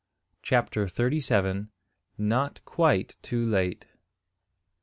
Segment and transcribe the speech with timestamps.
[0.41, 1.69] CHAPTER THIRTY SEVEN.
[2.17, 3.85] NOT QUITE TOO LATE.